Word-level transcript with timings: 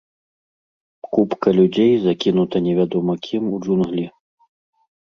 Купка 1.17 1.49
людзей 1.59 1.93
закінута 2.09 2.57
невядома 2.71 3.13
кім 3.29 3.43
у 3.55 3.65
джунглі. 3.65 4.05